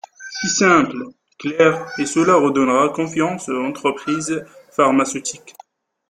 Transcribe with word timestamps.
C’est 0.31 0.47
simple, 0.65 0.97
clair 1.37 1.87
et 1.99 2.07
cela 2.07 2.33
redonnera 2.33 2.89
confiance 2.89 3.47
aux 3.49 3.63
entreprises 3.63 4.43
pharmaceutiques. 4.71 5.53